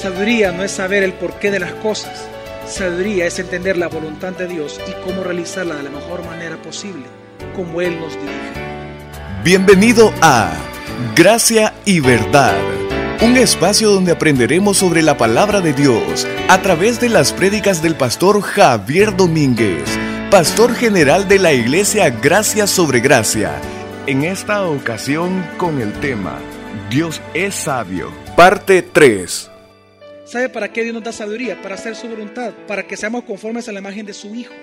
Sabiduría 0.00 0.50
no 0.50 0.64
es 0.64 0.70
saber 0.70 1.02
el 1.02 1.12
porqué 1.12 1.50
de 1.50 1.60
las 1.60 1.72
cosas. 1.74 2.26
Sabiduría 2.66 3.26
es 3.26 3.38
entender 3.38 3.76
la 3.76 3.88
voluntad 3.88 4.32
de 4.32 4.48
Dios 4.48 4.80
y 4.88 4.92
cómo 5.04 5.22
realizarla 5.22 5.74
de 5.74 5.82
la 5.82 5.90
mejor 5.90 6.24
manera 6.24 6.56
posible, 6.56 7.04
como 7.54 7.82
Él 7.82 8.00
nos 8.00 8.14
dirige. 8.14 8.32
Bienvenido 9.44 10.10
a 10.22 10.52
Gracia 11.14 11.74
y 11.84 12.00
Verdad, 12.00 12.56
un 13.20 13.36
espacio 13.36 13.90
donde 13.90 14.12
aprenderemos 14.12 14.78
sobre 14.78 15.02
la 15.02 15.18
palabra 15.18 15.60
de 15.60 15.74
Dios 15.74 16.26
a 16.48 16.62
través 16.62 16.98
de 16.98 17.10
las 17.10 17.34
prédicas 17.34 17.82
del 17.82 17.94
pastor 17.94 18.40
Javier 18.40 19.14
Domínguez, 19.14 19.84
pastor 20.30 20.74
general 20.74 21.28
de 21.28 21.40
la 21.40 21.52
iglesia 21.52 22.08
Gracia 22.08 22.66
sobre 22.66 23.00
Gracia. 23.00 23.52
En 24.06 24.24
esta 24.24 24.64
ocasión 24.64 25.44
con 25.58 25.78
el 25.78 25.92
tema 25.92 26.38
Dios 26.88 27.20
es 27.34 27.54
sabio, 27.54 28.10
parte 28.34 28.80
3. 28.80 29.49
¿Sabe 30.30 30.48
para 30.48 30.72
qué 30.72 30.84
Dios 30.84 30.94
nos 30.94 31.02
da 31.02 31.12
sabiduría? 31.12 31.60
Para 31.60 31.74
hacer 31.74 31.96
su 31.96 32.08
voluntad, 32.08 32.52
para 32.68 32.86
que 32.86 32.96
seamos 32.96 33.24
conformes 33.24 33.68
a 33.68 33.72
la 33.72 33.80
imagen 33.80 34.06
de 34.06 34.14
su 34.14 34.32
Hijo. 34.32 34.54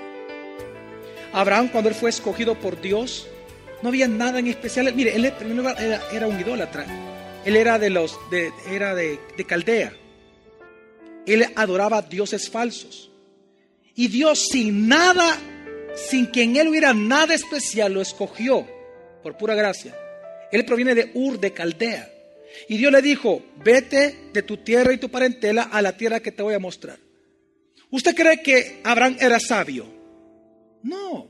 Abraham, 1.34 1.68
cuando 1.68 1.90
él 1.90 1.96
fue 1.96 2.10
escogido 2.10 2.56
por 2.56 2.80
Dios, 2.80 3.28
no 3.82 3.90
había 3.90 4.08
nada 4.08 4.40
en 4.40 4.48
especial. 4.48 4.94
Mire, 4.96 5.14
él 5.14 5.26
era, 5.26 6.02
era 6.14 6.28
un 6.28 6.40
idólatra. 6.40 6.86
Él 7.44 7.58
era 7.58 7.78
de 7.80 7.90
los 7.90 8.18
de, 8.32 8.50
era 8.72 8.96
de, 8.96 9.20
de 9.36 9.44
Caldea. 9.44 9.92
Él 11.26 11.46
adoraba 11.58 12.02
dioses 12.02 12.50
falsos. 12.50 13.12
Y 13.94 14.08
Dios 14.08 14.48
sin 14.50 14.88
nada, 14.88 15.38
sin 15.96 16.32
que 16.32 16.44
en 16.44 16.56
él 16.56 16.70
hubiera 16.70 16.94
nada 16.94 17.34
especial, 17.34 17.92
lo 17.92 18.02
escogió 18.02 18.66
por 19.22 19.36
pura 19.36 19.54
gracia. 19.54 19.94
Él 20.50 20.64
proviene 20.64 20.96
de 20.96 21.12
Ur 21.14 21.38
de 21.42 21.52
Caldea. 21.52 22.10
Y 22.70 22.78
Dios 22.78 22.92
le 22.92 23.02
dijo, 23.02 23.44
vete 23.64 24.30
de 24.34 24.42
tu 24.42 24.58
tierra 24.58 24.94
y 24.94 24.98
tu 24.98 25.10
parentela 25.10 25.64
a 25.64 25.82
la 25.82 25.96
tierra 25.98 26.20
que 26.20 26.32
te 26.32 26.44
voy 26.44 26.54
a 26.54 26.60
mostrar. 26.60 26.98
¿Usted 27.90 28.16
cree 28.16 28.42
que 28.42 28.82
Abraham 28.84 29.18
era 29.20 29.40
sabio? 29.40 29.86
No. 30.84 31.30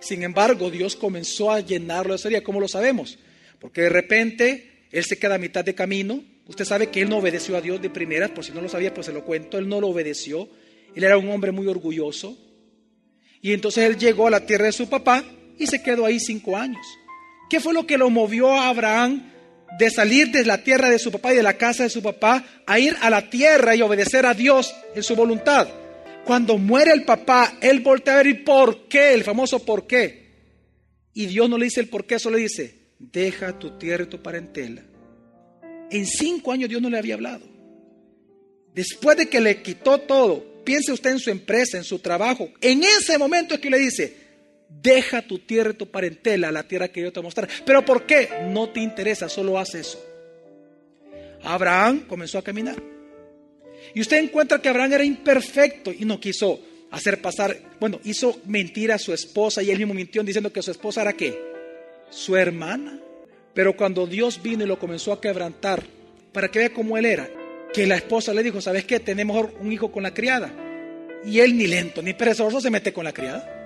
Sin 0.00 0.22
embargo, 0.22 0.70
Dios 0.70 0.96
comenzó 0.96 1.50
a 1.50 1.60
llenarlo 1.60 2.12
de 2.12 2.18
sabiduría. 2.18 2.44
¿Cómo 2.44 2.60
lo 2.60 2.68
sabemos? 2.68 3.18
Porque 3.58 3.82
de 3.82 3.90
repente 3.90 4.86
él 4.90 5.04
se 5.04 5.18
queda 5.18 5.34
a 5.34 5.38
mitad 5.38 5.64
de 5.64 5.74
camino. 5.74 6.22
Usted 6.46 6.64
sabe 6.64 6.88
que 6.88 7.02
él 7.02 7.08
no 7.08 7.18
obedeció 7.18 7.56
a 7.56 7.60
Dios 7.60 7.80
de 7.80 7.90
primeras, 7.90 8.30
por 8.30 8.44
si 8.44 8.52
no 8.52 8.60
lo 8.60 8.68
sabía, 8.68 8.92
pues 8.92 9.06
se 9.06 9.12
lo 9.12 9.24
cuento. 9.24 9.58
Él 9.58 9.68
no 9.68 9.80
lo 9.80 9.88
obedeció. 9.88 10.48
Él 10.94 11.04
era 11.04 11.16
un 11.16 11.28
hombre 11.30 11.52
muy 11.52 11.66
orgulloso. 11.66 12.36
Y 13.42 13.52
entonces 13.52 13.84
él 13.84 13.98
llegó 13.98 14.26
a 14.26 14.30
la 14.30 14.46
tierra 14.46 14.66
de 14.66 14.72
su 14.72 14.88
papá 14.88 15.24
y 15.58 15.66
se 15.66 15.82
quedó 15.82 16.06
ahí 16.06 16.18
cinco 16.18 16.56
años. 16.56 16.84
¿Qué 17.50 17.58
fue 17.58 17.74
lo 17.74 17.84
que 17.84 17.98
lo 17.98 18.08
movió 18.10 18.54
a 18.54 18.68
Abraham 18.68 19.28
de 19.76 19.90
salir 19.90 20.30
de 20.30 20.44
la 20.44 20.62
tierra 20.62 20.88
de 20.88 21.00
su 21.00 21.10
papá 21.10 21.32
y 21.32 21.36
de 21.36 21.42
la 21.42 21.58
casa 21.58 21.82
de 21.82 21.90
su 21.90 22.00
papá 22.00 22.44
a 22.64 22.78
ir 22.78 22.96
a 23.00 23.10
la 23.10 23.28
tierra 23.28 23.74
y 23.74 23.82
obedecer 23.82 24.24
a 24.24 24.34
Dios 24.34 24.72
en 24.94 25.02
su 25.02 25.16
voluntad? 25.16 25.68
Cuando 26.24 26.58
muere 26.58 26.92
el 26.92 27.04
papá, 27.04 27.58
él 27.60 27.80
voltea 27.80 28.14
a 28.14 28.16
ver 28.18 28.28
y 28.28 28.34
por 28.34 28.86
qué, 28.86 29.14
el 29.14 29.24
famoso 29.24 29.64
por 29.64 29.88
qué. 29.88 30.30
Y 31.12 31.26
Dios 31.26 31.50
no 31.50 31.58
le 31.58 31.64
dice 31.64 31.80
el 31.80 31.88
por 31.88 32.06
qué, 32.06 32.20
solo 32.20 32.36
le 32.36 32.44
dice, 32.44 32.72
deja 33.00 33.58
tu 33.58 33.72
tierra 33.72 34.04
y 34.04 34.06
tu 34.06 34.22
parentela. 34.22 34.82
En 35.90 36.06
cinco 36.06 36.52
años 36.52 36.68
Dios 36.68 36.80
no 36.80 36.88
le 36.88 36.98
había 36.98 37.14
hablado. 37.14 37.48
Después 38.72 39.16
de 39.16 39.28
que 39.28 39.40
le 39.40 39.60
quitó 39.60 39.98
todo, 39.98 40.62
piense 40.64 40.92
usted 40.92 41.10
en 41.10 41.18
su 41.18 41.30
empresa, 41.30 41.78
en 41.78 41.84
su 41.84 41.98
trabajo. 41.98 42.48
En 42.60 42.84
ese 42.84 43.18
momento 43.18 43.54
es 43.54 43.60
que 43.60 43.70
le 43.70 43.78
dice, 43.78 44.29
deja 44.82 45.22
tu 45.22 45.38
tierra 45.38 45.70
y 45.70 45.74
tu 45.74 45.90
parentela, 45.90 46.52
la 46.52 46.62
tierra 46.62 46.88
que 46.88 47.02
yo 47.02 47.12
te 47.12 47.20
voy 47.20 47.24
a 47.24 47.28
mostrar. 47.28 47.48
Pero 47.64 47.84
¿por 47.84 48.06
qué? 48.06 48.28
No 48.48 48.68
te 48.70 48.80
interesa, 48.80 49.28
solo 49.28 49.58
hace 49.58 49.80
eso. 49.80 50.02
Abraham 51.42 52.06
comenzó 52.06 52.38
a 52.38 52.42
caminar. 52.42 52.76
Y 53.94 54.00
usted 54.00 54.18
encuentra 54.18 54.60
que 54.60 54.68
Abraham 54.68 54.92
era 54.92 55.04
imperfecto 55.04 55.92
y 55.92 56.04
no 56.04 56.20
quiso 56.20 56.60
hacer 56.90 57.20
pasar, 57.20 57.56
bueno, 57.78 58.00
hizo 58.04 58.40
mentir 58.46 58.92
a 58.92 58.98
su 58.98 59.12
esposa 59.12 59.62
y 59.62 59.70
él 59.70 59.78
mismo 59.78 59.94
mintió 59.94 60.22
diciendo 60.22 60.52
que 60.52 60.62
su 60.62 60.70
esposa 60.70 61.02
era 61.02 61.12
qué? 61.12 61.38
Su 62.10 62.36
hermana. 62.36 62.98
Pero 63.54 63.76
cuando 63.76 64.06
Dios 64.06 64.42
vino 64.42 64.64
y 64.64 64.66
lo 64.66 64.78
comenzó 64.78 65.12
a 65.12 65.20
quebrantar, 65.20 65.82
para 66.32 66.48
que 66.48 66.60
vea 66.60 66.72
cómo 66.72 66.96
él 66.96 67.06
era, 67.06 67.28
que 67.72 67.86
la 67.86 67.96
esposa 67.96 68.32
le 68.32 68.42
dijo, 68.42 68.60
¿sabes 68.60 68.84
qué? 68.84 69.00
Tenemos 69.00 69.48
un 69.60 69.72
hijo 69.72 69.90
con 69.90 70.02
la 70.02 70.14
criada. 70.14 70.52
Y 71.24 71.40
él 71.40 71.56
ni 71.56 71.66
lento 71.66 72.02
ni 72.02 72.14
perezoso 72.14 72.60
se 72.60 72.70
mete 72.70 72.92
con 72.92 73.04
la 73.04 73.12
criada. 73.12 73.59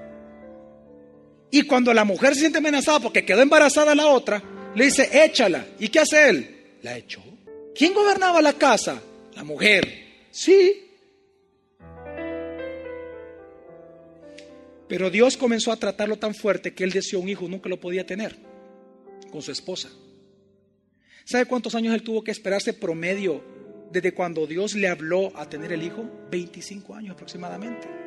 Y 1.55 1.63
cuando 1.63 1.95
la 1.95 2.03
mujer 2.03 2.35
se 2.35 2.41
siente 2.41 2.59
amenazada 2.59 2.99
porque 2.99 3.25
quedó 3.25 3.41
embarazada 3.41 3.95
la 3.95 4.09
otra, 4.09 4.43
le 4.75 4.87
dice, 4.87 5.09
échala. 5.25 5.65
¿Y 5.79 5.87
qué 5.87 6.01
hace 6.01 6.29
él? 6.29 6.79
La 6.83 6.99
echó. 6.99 7.23
¿Quién 7.73 7.95
gobernaba 7.95 8.43
la 8.43 8.55
casa? 8.55 9.01
La 9.37 9.45
mujer. 9.45 10.27
Sí. 10.33 10.91
Pero 14.89 15.11
Dios 15.11 15.37
comenzó 15.37 15.71
a 15.71 15.77
tratarlo 15.77 16.17
tan 16.17 16.35
fuerte 16.35 16.75
que 16.75 16.83
él 16.83 16.91
deseó 16.91 17.21
un 17.21 17.29
hijo, 17.29 17.47
nunca 17.47 17.69
lo 17.69 17.79
podía 17.79 18.05
tener, 18.05 18.35
con 19.31 19.41
su 19.41 19.53
esposa. 19.53 19.91
¿Sabe 21.25 21.47
cuántos 21.47 21.77
años 21.77 21.95
él 21.95 22.03
tuvo 22.03 22.25
que 22.25 22.33
esperarse 22.33 22.73
promedio 22.73 23.45
desde 23.93 24.13
cuando 24.13 24.49
Dios 24.49 24.75
le 24.75 24.89
habló 24.89 25.31
a 25.37 25.49
tener 25.49 25.73
el 25.73 25.85
hijo? 25.85 26.05
25 26.33 26.97
años 26.97 27.15
aproximadamente. 27.15 28.04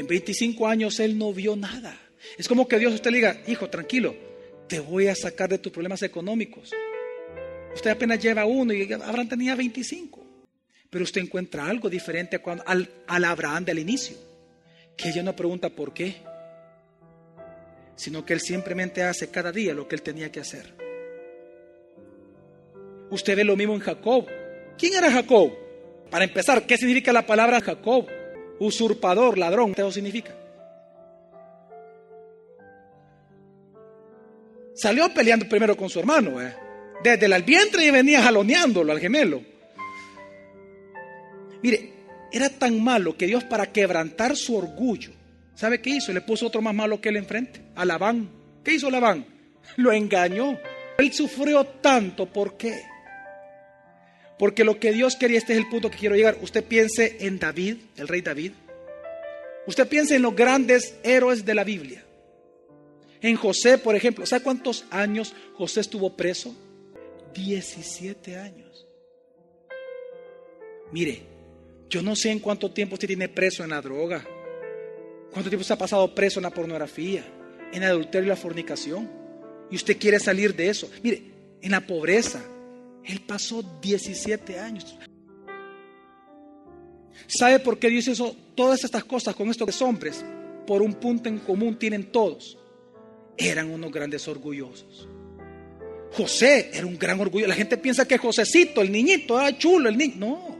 En 0.00 0.06
25 0.06 0.66
años 0.66 0.98
él 0.98 1.18
no 1.18 1.30
vio 1.34 1.54
nada. 1.56 1.94
Es 2.38 2.48
como 2.48 2.66
que 2.66 2.78
Dios 2.78 2.94
usted 2.94 3.10
le 3.10 3.18
diga, 3.18 3.42
hijo, 3.46 3.68
tranquilo, 3.68 4.16
te 4.66 4.80
voy 4.80 5.08
a 5.08 5.14
sacar 5.14 5.50
de 5.50 5.58
tus 5.58 5.70
problemas 5.70 6.02
económicos. 6.02 6.72
Usted 7.74 7.90
apenas 7.90 8.18
lleva 8.18 8.46
uno 8.46 8.72
y 8.72 8.90
Abraham 8.90 9.28
tenía 9.28 9.54
25. 9.54 10.24
Pero 10.88 11.04
usted 11.04 11.20
encuentra 11.20 11.66
algo 11.66 11.90
diferente 11.90 12.40
al, 12.64 12.88
al 13.06 13.24
Abraham 13.26 13.66
del 13.66 13.78
inicio. 13.78 14.16
Que 14.96 15.10
ella 15.10 15.22
no 15.22 15.36
pregunta 15.36 15.68
por 15.68 15.92
qué, 15.92 16.16
sino 17.94 18.24
que 18.24 18.32
él 18.32 18.40
simplemente 18.40 19.02
hace 19.02 19.28
cada 19.28 19.52
día 19.52 19.74
lo 19.74 19.86
que 19.86 19.96
él 19.96 20.02
tenía 20.02 20.32
que 20.32 20.40
hacer. 20.40 20.72
Usted 23.10 23.36
ve 23.36 23.44
lo 23.44 23.54
mismo 23.54 23.74
en 23.74 23.80
Jacob. 23.80 24.26
¿Quién 24.78 24.94
era 24.94 25.12
Jacob? 25.12 25.52
Para 26.10 26.24
empezar, 26.24 26.64
¿qué 26.66 26.78
significa 26.78 27.12
la 27.12 27.26
palabra 27.26 27.60
Jacob? 27.60 28.08
Usurpador, 28.60 29.36
ladrón, 29.36 29.72
eso 29.72 29.90
significa. 29.90 30.34
Salió 34.74 35.12
peleando 35.12 35.48
primero 35.48 35.76
con 35.76 35.90
su 35.90 35.98
hermano, 35.98 36.40
¿eh? 36.40 36.54
desde 37.02 37.26
el 37.26 37.42
vientre 37.42 37.84
y 37.84 37.90
venía 37.90 38.22
jaloneándolo 38.22 38.92
al 38.92 39.00
gemelo. 39.00 39.42
Mire, 41.62 41.92
era 42.32 42.48
tan 42.48 42.82
malo 42.82 43.16
que 43.16 43.26
Dios 43.26 43.44
para 43.44 43.72
quebrantar 43.72 44.36
su 44.36 44.56
orgullo, 44.56 45.10
¿sabe 45.54 45.80
qué 45.80 45.90
hizo? 45.90 46.12
Le 46.12 46.20
puso 46.20 46.46
otro 46.46 46.62
más 46.62 46.74
malo 46.74 47.00
que 47.00 47.08
él 47.08 47.16
enfrente, 47.16 47.60
a 47.74 47.84
Labán. 47.84 48.30
¿Qué 48.64 48.74
hizo 48.74 48.90
Labán? 48.90 49.26
Lo 49.76 49.92
engañó. 49.92 50.58
Él 50.98 51.12
sufrió 51.12 51.64
tanto, 51.64 52.26
¿por 52.26 52.56
qué? 52.56 52.89
Porque 54.40 54.64
lo 54.64 54.80
que 54.80 54.90
Dios 54.90 55.16
quería, 55.16 55.36
este 55.36 55.52
es 55.52 55.58
el 55.58 55.68
punto 55.68 55.90
que 55.90 55.98
quiero 55.98 56.16
llegar. 56.16 56.38
Usted 56.40 56.64
piense 56.64 57.18
en 57.20 57.38
David, 57.38 57.76
el 57.98 58.08
rey 58.08 58.22
David. 58.22 58.52
Usted 59.66 59.86
piense 59.86 60.16
en 60.16 60.22
los 60.22 60.34
grandes 60.34 60.94
héroes 61.02 61.44
de 61.44 61.52
la 61.52 61.62
Biblia. 61.62 62.02
En 63.20 63.36
José, 63.36 63.76
por 63.76 63.94
ejemplo. 63.94 64.24
¿Sabe 64.24 64.42
cuántos 64.42 64.86
años 64.90 65.34
José 65.56 65.82
estuvo 65.82 66.16
preso? 66.16 66.56
17 67.34 68.38
años. 68.38 68.86
Mire, 70.90 71.20
yo 71.90 72.00
no 72.00 72.16
sé 72.16 72.30
en 72.30 72.38
cuánto 72.38 72.70
tiempo 72.70 72.94
usted 72.94 73.08
tiene 73.08 73.28
preso 73.28 73.62
en 73.62 73.68
la 73.68 73.82
droga. 73.82 74.26
¿Cuánto 75.32 75.50
tiempo 75.50 75.64
se 75.64 75.74
ha 75.74 75.78
pasado 75.78 76.14
preso 76.14 76.40
en 76.40 76.44
la 76.44 76.50
pornografía, 76.50 77.22
en 77.74 77.82
el 77.82 77.90
adulterio 77.90 78.24
y 78.24 78.30
la 78.30 78.36
fornicación? 78.36 79.06
Y 79.70 79.76
usted 79.76 79.98
quiere 79.98 80.18
salir 80.18 80.56
de 80.56 80.70
eso. 80.70 80.90
Mire, 81.02 81.24
en 81.60 81.72
la 81.72 81.86
pobreza, 81.86 82.42
él 83.04 83.20
pasó 83.26 83.62
17 83.80 84.58
años. 84.58 84.96
¿Sabe 87.26 87.58
por 87.60 87.78
qué 87.78 87.88
Dios 87.88 88.08
hizo 88.08 88.34
todas 88.54 88.84
estas 88.84 89.04
cosas 89.04 89.34
con 89.34 89.48
estos 89.50 89.80
hombres? 89.82 90.24
Por 90.66 90.82
un 90.82 90.94
punto 90.94 91.28
en 91.28 91.38
común 91.38 91.78
tienen 91.78 92.10
todos. 92.10 92.58
Eran 93.36 93.70
unos 93.70 93.90
grandes 93.90 94.26
orgullosos. 94.28 95.08
José 96.12 96.70
era 96.72 96.86
un 96.86 96.98
gran 96.98 97.20
orgullo. 97.20 97.46
La 97.46 97.54
gente 97.54 97.76
piensa 97.76 98.06
que 98.06 98.18
Josecito, 98.18 98.80
el 98.80 98.90
niñito, 98.90 99.38
ah, 99.38 99.56
chulo, 99.56 99.88
el 99.88 99.96
niño. 99.96 100.14
No, 100.16 100.58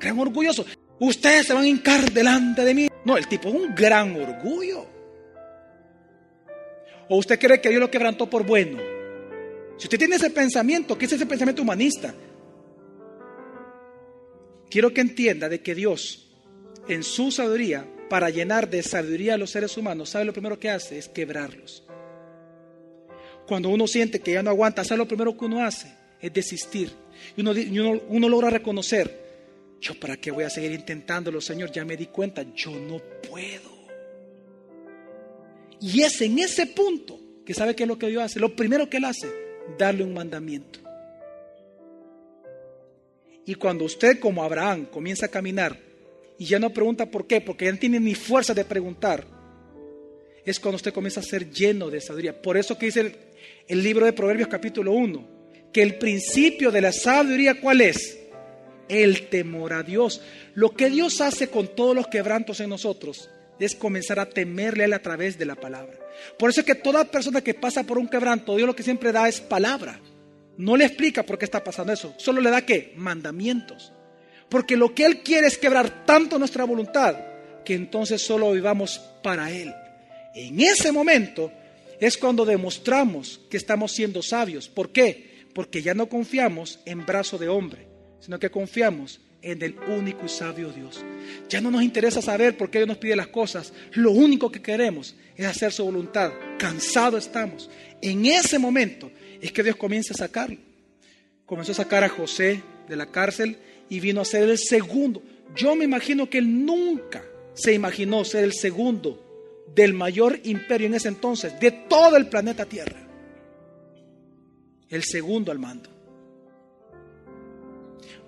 gran 0.00 0.18
orgulloso. 0.18 0.64
Ustedes 0.98 1.46
se 1.46 1.54
van 1.54 1.64
a 1.64 1.68
hincar 1.68 2.10
delante 2.12 2.64
de 2.64 2.74
mí. 2.74 2.88
No, 3.04 3.16
el 3.16 3.26
tipo 3.28 3.48
es 3.48 3.54
un 3.54 3.74
gran 3.74 4.16
orgullo. 4.16 4.86
¿O 7.08 7.18
usted 7.18 7.38
cree 7.38 7.60
que 7.60 7.70
Dios 7.70 7.80
lo 7.80 7.90
quebrantó 7.90 8.28
por 8.28 8.44
bueno? 8.44 8.99
Si 9.80 9.86
usted 9.86 9.98
tiene 9.98 10.16
ese 10.16 10.28
pensamiento, 10.28 10.98
¿qué 10.98 11.06
es 11.06 11.12
ese 11.12 11.24
pensamiento 11.24 11.62
humanista? 11.62 12.14
Quiero 14.68 14.92
que 14.92 15.00
entienda 15.00 15.48
de 15.48 15.62
que 15.62 15.74
Dios, 15.74 16.28
en 16.86 17.02
su 17.02 17.30
sabiduría, 17.30 17.88
para 18.10 18.28
llenar 18.28 18.68
de 18.68 18.82
sabiduría 18.82 19.34
a 19.34 19.38
los 19.38 19.48
seres 19.48 19.74
humanos, 19.78 20.10
¿sabe 20.10 20.26
lo 20.26 20.34
primero 20.34 20.60
que 20.60 20.68
hace? 20.68 20.98
Es 20.98 21.08
quebrarlos. 21.08 21.82
Cuando 23.46 23.70
uno 23.70 23.86
siente 23.86 24.20
que 24.20 24.34
ya 24.34 24.42
no 24.42 24.50
aguanta 24.50 24.82
hacer 24.82 24.98
lo 24.98 25.08
primero 25.08 25.34
que 25.34 25.46
uno 25.46 25.64
hace 25.64 25.90
es 26.20 26.30
desistir. 26.30 26.92
Y 27.34 27.40
uno, 27.40 28.02
uno 28.06 28.28
logra 28.28 28.50
reconocer, 28.50 29.18
yo 29.80 29.98
para 29.98 30.18
qué 30.18 30.30
voy 30.30 30.44
a 30.44 30.50
seguir 30.50 30.72
intentándolo, 30.72 31.40
Señor, 31.40 31.72
ya 31.72 31.86
me 31.86 31.96
di 31.96 32.08
cuenta, 32.08 32.44
yo 32.54 32.70
no 32.70 33.00
puedo. 33.26 33.80
Y 35.80 36.02
es 36.02 36.20
en 36.20 36.38
ese 36.38 36.66
punto 36.66 37.18
que 37.46 37.54
sabe 37.54 37.74
qué 37.74 37.84
es 37.84 37.88
lo 37.88 37.98
que 37.98 38.08
Dios 38.08 38.24
hace. 38.24 38.40
Lo 38.40 38.54
primero 38.54 38.90
que 38.90 38.98
Él 38.98 39.06
hace, 39.06 39.49
darle 39.78 40.04
un 40.04 40.14
mandamiento. 40.14 40.80
Y 43.46 43.54
cuando 43.54 43.84
usted, 43.84 44.18
como 44.18 44.42
Abraham, 44.42 44.86
comienza 44.86 45.26
a 45.26 45.30
caminar 45.30 45.78
y 46.38 46.44
ya 46.44 46.58
no 46.58 46.70
pregunta 46.70 47.10
por 47.10 47.26
qué, 47.26 47.40
porque 47.40 47.64
ya 47.64 47.72
no 47.72 47.78
tiene 47.78 48.00
ni 48.00 48.14
fuerza 48.14 48.54
de 48.54 48.64
preguntar, 48.64 49.26
es 50.44 50.60
cuando 50.60 50.76
usted 50.76 50.92
comienza 50.92 51.20
a 51.20 51.24
ser 51.24 51.50
lleno 51.50 51.90
de 51.90 52.00
sabiduría. 52.00 52.40
Por 52.40 52.56
eso 52.56 52.78
que 52.78 52.86
dice 52.86 53.00
el, 53.00 53.16
el 53.68 53.82
libro 53.82 54.06
de 54.06 54.12
Proverbios 54.12 54.48
capítulo 54.48 54.92
1, 54.92 55.28
que 55.72 55.82
el 55.82 55.96
principio 55.96 56.70
de 56.70 56.80
la 56.80 56.92
sabiduría, 56.92 57.60
¿cuál 57.60 57.80
es? 57.80 58.18
El 58.88 59.28
temor 59.28 59.72
a 59.72 59.82
Dios. 59.82 60.22
Lo 60.54 60.70
que 60.70 60.90
Dios 60.90 61.20
hace 61.20 61.48
con 61.48 61.74
todos 61.74 61.94
los 61.94 62.08
quebrantos 62.08 62.60
en 62.60 62.70
nosotros 62.70 63.28
es 63.66 63.74
comenzar 63.74 64.18
a 64.18 64.28
temerle 64.28 64.84
a 64.84 64.86
Él 64.86 64.92
a 64.92 65.02
través 65.02 65.38
de 65.38 65.44
la 65.44 65.54
palabra. 65.54 65.98
Por 66.38 66.50
eso 66.50 66.60
es 66.60 66.66
que 66.66 66.74
toda 66.74 67.04
persona 67.04 67.42
que 67.42 67.54
pasa 67.54 67.84
por 67.84 67.98
un 67.98 68.08
quebranto, 68.08 68.56
Dios 68.56 68.66
lo 68.66 68.76
que 68.76 68.82
siempre 68.82 69.12
da 69.12 69.28
es 69.28 69.40
palabra. 69.40 70.00
No 70.56 70.76
le 70.76 70.84
explica 70.84 71.22
por 71.22 71.38
qué 71.38 71.44
está 71.44 71.62
pasando 71.62 71.92
eso, 71.92 72.14
solo 72.18 72.40
le 72.40 72.50
da 72.50 72.66
qué? 72.66 72.92
Mandamientos. 72.96 73.92
Porque 74.48 74.76
lo 74.76 74.94
que 74.94 75.06
Él 75.06 75.22
quiere 75.22 75.46
es 75.46 75.58
quebrar 75.58 76.04
tanto 76.04 76.38
nuestra 76.38 76.64
voluntad 76.64 77.16
que 77.64 77.74
entonces 77.74 78.20
solo 78.20 78.52
vivamos 78.52 79.00
para 79.22 79.50
Él. 79.50 79.72
En 80.34 80.60
ese 80.60 80.92
momento 80.92 81.52
es 82.00 82.16
cuando 82.16 82.44
demostramos 82.44 83.40
que 83.50 83.56
estamos 83.56 83.92
siendo 83.92 84.22
sabios. 84.22 84.68
¿Por 84.68 84.90
qué? 84.90 85.44
Porque 85.54 85.82
ya 85.82 85.94
no 85.94 86.08
confiamos 86.08 86.80
en 86.84 87.04
brazo 87.04 87.38
de 87.38 87.48
hombre, 87.48 87.86
sino 88.20 88.38
que 88.38 88.50
confiamos 88.50 89.20
en 89.42 89.62
el 89.62 89.76
único 89.88 90.26
y 90.26 90.28
sabio 90.28 90.70
Dios. 90.72 91.04
Ya 91.48 91.60
no 91.60 91.70
nos 91.70 91.82
interesa 91.82 92.20
saber 92.20 92.56
por 92.56 92.70
qué 92.70 92.78
Dios 92.78 92.88
nos 92.88 92.98
pide 92.98 93.16
las 93.16 93.28
cosas. 93.28 93.72
Lo 93.92 94.10
único 94.10 94.50
que 94.50 94.62
queremos 94.62 95.14
es 95.36 95.46
hacer 95.46 95.72
su 95.72 95.84
voluntad. 95.84 96.32
Cansado 96.58 97.16
estamos. 97.16 97.70
En 98.02 98.26
ese 98.26 98.58
momento 98.58 99.10
es 99.40 99.52
que 99.52 99.62
Dios 99.62 99.76
comienza 99.76 100.14
a 100.14 100.18
sacarlo. 100.18 100.58
Comenzó 101.46 101.72
a 101.72 101.76
sacar 101.76 102.04
a 102.04 102.08
José 102.08 102.62
de 102.88 102.96
la 102.96 103.06
cárcel 103.06 103.56
y 103.88 104.00
vino 104.00 104.20
a 104.20 104.24
ser 104.24 104.48
el 104.48 104.58
segundo. 104.58 105.22
Yo 105.56 105.74
me 105.74 105.84
imagino 105.84 106.30
que 106.30 106.38
él 106.38 106.64
nunca 106.64 107.24
se 107.54 107.72
imaginó 107.72 108.24
ser 108.24 108.44
el 108.44 108.52
segundo 108.52 109.26
del 109.74 109.94
mayor 109.94 110.40
imperio 110.44 110.86
en 110.86 110.94
ese 110.94 111.08
entonces, 111.08 111.58
de 111.60 111.70
todo 111.70 112.16
el 112.16 112.28
planeta 112.28 112.66
Tierra. 112.66 113.06
El 114.88 115.04
segundo 115.04 115.52
al 115.52 115.58
mando. 115.58 115.88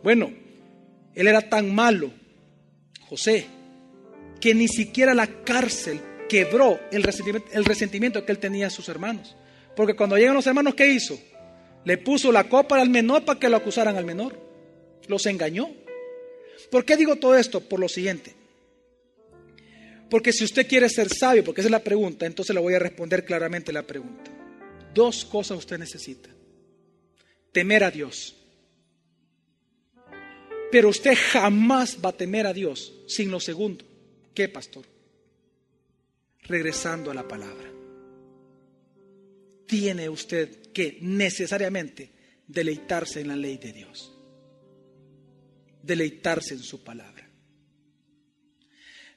Bueno, 0.03 0.33
él 1.15 1.27
era 1.27 1.49
tan 1.49 1.75
malo, 1.75 2.11
José, 3.09 3.47
que 4.41 4.55
ni 4.55 4.69
siquiera 4.69 5.15
la 5.15 5.27
cárcel 5.45 6.01
quebró 6.29 6.81
el 6.91 7.03
resentimiento, 7.03 8.25
que 8.25 8.33
él 8.33 8.39
tenía 8.39 8.69
a 8.69 8.71
sus 8.71 8.89
hermanos. 8.89 9.37
Porque 9.77 9.95
cuando 9.95 10.17
llegan 10.17 10.35
los 10.35 10.47
hermanos, 10.47 10.75
¿qué 10.75 10.89
hizo? 10.89 11.19
Le 11.85 11.99
puso 11.99 12.33
la 12.33 12.49
copa 12.49 12.81
al 12.81 12.89
menor 12.89 13.25
para 13.25 13.39
que 13.39 13.49
lo 13.49 13.57
acusaran 13.57 13.97
al 13.97 14.05
menor. 14.05 14.39
Los 15.09 15.27
engañó. 15.27 15.71
¿Por 16.71 16.85
qué 16.85 16.97
digo 16.97 17.17
todo 17.17 17.37
esto? 17.37 17.61
Por 17.61 17.81
lo 17.81 17.89
siguiente. 17.89 18.35
Porque 20.09 20.33
si 20.33 20.45
usted 20.45 20.67
quiere 20.67 20.89
ser 20.89 21.09
sabio, 21.09 21.43
porque 21.45 21.61
esa 21.63 21.69
es 21.69 21.73
la 21.73 21.83
pregunta, 21.83 22.27
entonces 22.27 22.55
le 22.55 22.61
voy 22.61 22.75
a 22.75 22.79
responder 22.79 23.25
claramente 23.25 23.73
la 23.73 23.83
pregunta. 23.83 24.31
Dos 24.95 25.25
cosas 25.25 25.59
usted 25.59 25.79
necesita. 25.79 26.29
Temer 27.51 27.85
a 27.85 27.91
Dios 27.91 28.42
pero 30.73 30.89
usted 30.89 31.15
jamás 31.15 31.99
va 32.03 32.09
a 32.09 32.17
temer 32.17 32.47
a 32.47 32.55
Dios 32.55 32.95
sin 33.07 33.31
lo 33.31 33.39
segundo. 33.39 33.85
¿Qué, 34.35 34.49
pastor? 34.49 34.87
Regresando 36.45 37.11
a 37.11 37.15
la 37.15 37.29
palabra. 37.29 37.71
Tiene 39.67 40.09
usted 40.09 40.73
que 40.73 40.97
necesariamente 41.03 42.11
deleitarse 42.49 43.21
en 43.21 43.29
la 43.29 43.37
ley 43.37 43.59
de 43.59 43.73
Dios. 43.75 44.15
Deleitarse 45.83 46.55
en 46.55 46.63
su 46.63 46.83
palabra. 46.83 47.29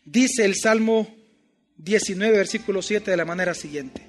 Dice 0.03 0.43
el 0.43 0.55
Salmo 0.55 1.07
19, 1.77 2.35
versículo 2.35 2.81
7 2.81 3.11
de 3.11 3.17
la 3.17 3.25
manera 3.25 3.53
siguiente. 3.53 4.01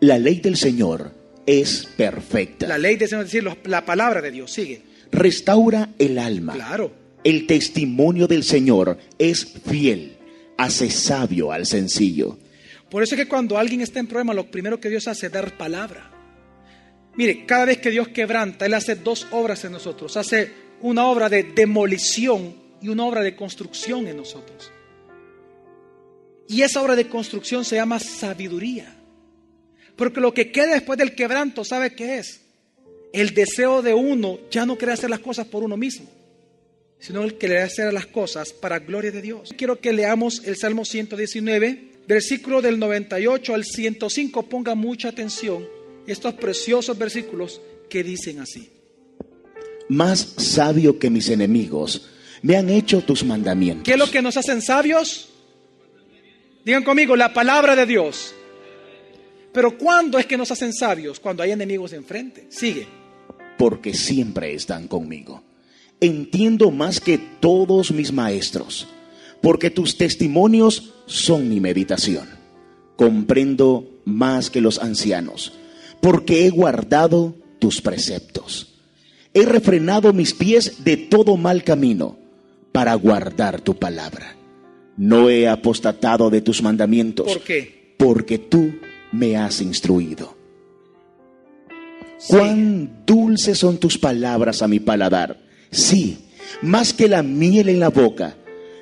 La 0.00 0.18
ley 0.18 0.40
del 0.40 0.56
Señor 0.56 1.14
es 1.46 1.86
perfecta. 1.96 2.66
La 2.66 2.78
ley 2.78 2.96
del 2.96 3.08
Señor, 3.08 3.26
es 3.26 3.32
decir, 3.32 3.56
la 3.66 3.86
palabra 3.86 4.20
de 4.20 4.32
Dios. 4.32 4.50
Sigue 4.50 4.93
restaura 5.12 5.90
el 5.98 6.18
alma. 6.18 6.54
Claro. 6.54 6.92
El 7.24 7.46
testimonio 7.46 8.26
del 8.26 8.44
Señor 8.44 8.98
es 9.18 9.46
fiel, 9.66 10.16
hace 10.58 10.90
sabio 10.90 11.52
al 11.52 11.66
sencillo. 11.66 12.38
Por 12.90 13.02
eso 13.02 13.14
es 13.14 13.22
que 13.22 13.28
cuando 13.28 13.58
alguien 13.58 13.80
está 13.80 13.98
en 13.98 14.06
problema, 14.06 14.34
lo 14.34 14.50
primero 14.50 14.78
que 14.78 14.90
Dios 14.90 15.08
hace 15.08 15.26
es 15.26 15.32
dar 15.32 15.56
palabra. 15.56 16.10
Mire, 17.16 17.46
cada 17.46 17.64
vez 17.64 17.78
que 17.78 17.90
Dios 17.90 18.08
quebranta, 18.08 18.66
Él 18.66 18.74
hace 18.74 18.96
dos 18.96 19.26
obras 19.30 19.64
en 19.64 19.72
nosotros. 19.72 20.16
Hace 20.16 20.52
una 20.80 21.06
obra 21.06 21.28
de 21.28 21.44
demolición 21.44 22.54
y 22.80 22.88
una 22.88 23.04
obra 23.04 23.22
de 23.22 23.34
construcción 23.34 24.06
en 24.06 24.16
nosotros. 24.16 24.70
Y 26.48 26.62
esa 26.62 26.82
obra 26.82 26.94
de 26.94 27.08
construcción 27.08 27.64
se 27.64 27.76
llama 27.76 27.98
sabiduría. 27.98 28.94
Porque 29.96 30.20
lo 30.20 30.34
que 30.34 30.50
queda 30.52 30.74
después 30.74 30.98
del 30.98 31.14
quebranto, 31.14 31.64
¿sabe 31.64 31.94
qué 31.94 32.18
es? 32.18 32.43
El 33.14 33.32
deseo 33.32 33.80
de 33.80 33.94
uno 33.94 34.40
ya 34.50 34.66
no 34.66 34.76
quiere 34.76 34.92
hacer 34.92 35.08
las 35.08 35.20
cosas 35.20 35.46
por 35.46 35.62
uno 35.62 35.76
mismo, 35.76 36.06
sino 36.98 37.22
el 37.22 37.34
quiere 37.34 37.62
hacer 37.62 37.92
las 37.92 38.06
cosas 38.06 38.52
para 38.52 38.80
gloria 38.80 39.12
de 39.12 39.22
Dios. 39.22 39.54
Quiero 39.56 39.78
que 39.78 39.92
leamos 39.92 40.42
el 40.44 40.56
Salmo 40.56 40.84
119, 40.84 41.92
versículo 42.08 42.60
del 42.60 42.76
98 42.80 43.54
al 43.54 43.64
105. 43.64 44.42
Ponga 44.46 44.74
mucha 44.74 45.10
atención 45.10 45.64
estos 46.08 46.34
preciosos 46.34 46.98
versículos 46.98 47.60
que 47.88 48.02
dicen 48.02 48.40
así. 48.40 48.68
Más 49.88 50.18
sabio 50.18 50.98
que 50.98 51.08
mis 51.08 51.28
enemigos, 51.28 52.10
me 52.42 52.56
han 52.56 52.68
hecho 52.68 53.02
tus 53.02 53.24
mandamientos. 53.24 53.84
¿Qué 53.84 53.92
es 53.92 53.98
lo 53.98 54.10
que 54.10 54.22
nos 54.22 54.36
hacen 54.36 54.60
sabios? 54.60 55.28
Digan 56.64 56.82
conmigo, 56.82 57.14
la 57.14 57.32
palabra 57.32 57.76
de 57.76 57.86
Dios. 57.86 58.34
Pero 59.52 59.78
¿cuándo 59.78 60.18
es 60.18 60.26
que 60.26 60.36
nos 60.36 60.50
hacen 60.50 60.72
sabios? 60.72 61.20
Cuando 61.20 61.44
hay 61.44 61.52
enemigos 61.52 61.92
enfrente. 61.92 62.46
Sigue 62.48 63.03
porque 63.58 63.94
siempre 63.94 64.54
están 64.54 64.88
conmigo. 64.88 65.42
Entiendo 66.00 66.70
más 66.70 67.00
que 67.00 67.18
todos 67.18 67.92
mis 67.92 68.12
maestros, 68.12 68.86
porque 69.40 69.70
tus 69.70 69.96
testimonios 69.96 70.94
son 71.06 71.48
mi 71.48 71.60
meditación. 71.60 72.28
Comprendo 72.96 74.00
más 74.04 74.50
que 74.50 74.60
los 74.60 74.78
ancianos, 74.78 75.52
porque 76.00 76.46
he 76.46 76.50
guardado 76.50 77.34
tus 77.58 77.80
preceptos. 77.80 78.74
He 79.32 79.44
refrenado 79.44 80.12
mis 80.12 80.32
pies 80.32 80.84
de 80.84 80.96
todo 80.96 81.36
mal 81.36 81.64
camino 81.64 82.16
para 82.72 82.94
guardar 82.94 83.60
tu 83.60 83.76
palabra. 83.76 84.36
No 84.96 85.28
he 85.28 85.48
apostatado 85.48 86.30
de 86.30 86.40
tus 86.40 86.62
mandamientos. 86.62 87.26
¿Por 87.26 87.42
qué? 87.42 87.94
Porque 87.98 88.38
tú 88.38 88.74
me 89.12 89.36
has 89.36 89.60
instruido. 89.60 90.36
Cuán 92.28 93.04
dulces 93.06 93.58
son 93.58 93.78
tus 93.78 93.98
palabras 93.98 94.62
a 94.62 94.68
mi 94.68 94.80
paladar. 94.80 95.38
Sí, 95.70 96.18
más 96.62 96.92
que 96.92 97.08
la 97.08 97.22
miel 97.22 97.68
en 97.68 97.80
la 97.80 97.90
boca. 97.90 98.36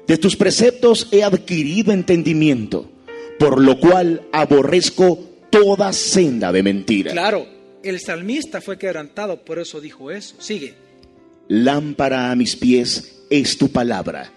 De 0.07 0.19
tus 0.19 0.37
preceptos 0.37 1.09
he 1.11 1.23
adquirido 1.23 1.93
entendimiento, 1.93 2.91
por 3.39 3.61
lo 3.61 3.79
cual 3.79 4.23
aborrezco 4.33 5.19
toda 5.51 5.93
senda 5.93 6.53
de 6.53 6.63
mentira. 6.63 7.13
Claro, 7.13 7.47
el 7.83 8.01
salmista 8.01 8.61
fue 8.61 8.79
quebrantado, 8.79 9.45
por 9.45 9.59
eso 9.59 9.81
dijo 9.81 10.11
eso. 10.11 10.37
Sigue. 10.39 10.75
Lámpara 11.49 12.31
a 12.31 12.37
mis 12.37 12.57
pies 12.57 13.25
es 13.29 13.59
tu 13.59 13.71
palabra 13.71 14.33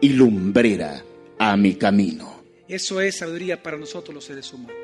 y 0.00 0.10
lumbrera 0.10 1.04
a 1.38 1.56
mi 1.56 1.74
camino. 1.74 2.42
Eso 2.68 3.00
es 3.00 3.18
sabiduría 3.18 3.62
para 3.62 3.76
nosotros 3.76 4.14
los 4.14 4.24
seres 4.24 4.52
humanos. 4.52 4.76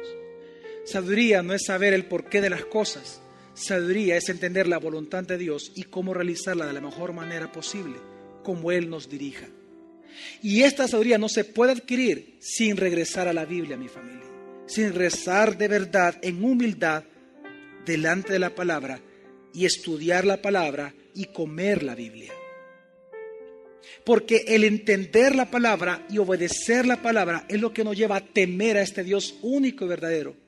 Sabiduría 0.84 1.42
no 1.42 1.54
es 1.54 1.64
saber 1.64 1.94
el 1.94 2.04
porqué 2.04 2.40
de 2.40 2.50
las 2.50 2.64
cosas, 2.64 3.21
Sabiduría 3.54 4.16
es 4.16 4.28
entender 4.30 4.66
la 4.66 4.78
voluntad 4.78 5.24
de 5.24 5.36
Dios 5.36 5.72
y 5.74 5.84
cómo 5.84 6.14
realizarla 6.14 6.66
de 6.66 6.72
la 6.72 6.80
mejor 6.80 7.12
manera 7.12 7.52
posible, 7.52 7.96
como 8.42 8.72
Él 8.72 8.88
nos 8.88 9.10
dirija. 9.10 9.46
Y 10.42 10.62
esta 10.62 10.88
sabiduría 10.88 11.18
no 11.18 11.28
se 11.28 11.44
puede 11.44 11.72
adquirir 11.72 12.36
sin 12.40 12.76
regresar 12.76 13.28
a 13.28 13.32
la 13.32 13.44
Biblia, 13.44 13.76
mi 13.76 13.88
familia, 13.88 14.26
sin 14.66 14.94
rezar 14.94 15.58
de 15.58 15.68
verdad 15.68 16.16
en 16.22 16.42
humildad 16.42 17.04
delante 17.84 18.32
de 18.32 18.38
la 18.38 18.54
palabra 18.54 19.00
y 19.52 19.66
estudiar 19.66 20.24
la 20.24 20.40
palabra 20.40 20.94
y 21.14 21.26
comer 21.26 21.82
la 21.82 21.94
Biblia. 21.94 22.32
Porque 24.04 24.44
el 24.48 24.64
entender 24.64 25.34
la 25.34 25.50
palabra 25.50 26.06
y 26.08 26.18
obedecer 26.18 26.86
la 26.86 27.02
palabra 27.02 27.44
es 27.48 27.60
lo 27.60 27.72
que 27.72 27.84
nos 27.84 27.96
lleva 27.96 28.16
a 28.16 28.24
temer 28.24 28.78
a 28.78 28.82
este 28.82 29.04
Dios 29.04 29.36
único 29.42 29.84
y 29.84 29.88
verdadero 29.88 30.41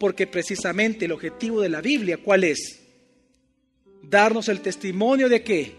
porque 0.00 0.26
precisamente 0.26 1.04
el 1.04 1.12
objetivo 1.12 1.60
de 1.60 1.68
la 1.68 1.82
Biblia, 1.82 2.16
¿cuál 2.16 2.44
es? 2.44 2.80
Darnos 4.02 4.48
el 4.48 4.62
testimonio 4.62 5.28
de 5.28 5.42
qué? 5.42 5.74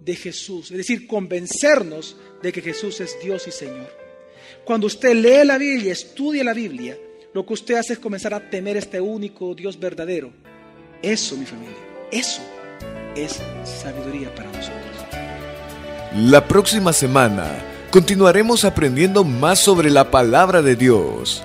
De 0.00 0.16
Jesús, 0.16 0.70
es 0.70 0.78
decir, 0.78 1.06
convencernos 1.06 2.16
de 2.42 2.50
que 2.50 2.62
Jesús 2.62 3.02
es 3.02 3.18
Dios 3.22 3.46
y 3.46 3.52
Señor. 3.52 3.94
Cuando 4.64 4.86
usted 4.86 5.14
lee 5.14 5.44
la 5.44 5.58
Biblia, 5.58 5.92
estudia 5.92 6.42
la 6.42 6.54
Biblia, 6.54 6.96
lo 7.34 7.44
que 7.44 7.52
usted 7.52 7.74
hace 7.74 7.92
es 7.92 7.98
comenzar 7.98 8.32
a 8.32 8.48
temer 8.48 8.78
este 8.78 9.02
único 9.02 9.54
Dios 9.54 9.78
verdadero. 9.78 10.32
Eso, 11.02 11.36
mi 11.36 11.44
familia, 11.44 11.76
eso 12.10 12.40
es 13.14 13.38
sabiduría 13.64 14.34
para 14.34 14.50
nosotros. 14.50 14.80
La 16.16 16.48
próxima 16.48 16.94
semana 16.94 17.52
continuaremos 17.90 18.64
aprendiendo 18.64 19.24
más 19.24 19.58
sobre 19.58 19.90
la 19.90 20.10
palabra 20.10 20.62
de 20.62 20.74
Dios. 20.74 21.44